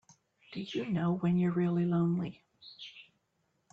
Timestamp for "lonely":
1.85-2.43